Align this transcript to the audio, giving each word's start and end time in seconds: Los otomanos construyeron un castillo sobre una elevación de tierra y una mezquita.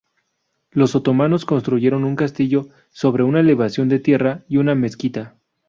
Los 0.71 0.95
otomanos 0.95 1.45
construyeron 1.45 2.05
un 2.05 2.15
castillo 2.15 2.69
sobre 2.89 3.21
una 3.21 3.41
elevación 3.41 3.87
de 3.87 3.99
tierra 3.99 4.43
y 4.49 4.57
una 4.57 4.73
mezquita. 4.73 5.35